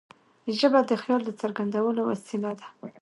[0.57, 2.67] ژبه د خیال د څرګندولو وسیله ده.